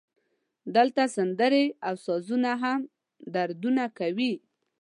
دلته 0.75 1.03
سندرې 1.15 1.65
او 1.87 1.95
سازونه 2.05 2.51
هم 2.63 2.81
دردونه 3.33 3.83
کوي 3.99 4.33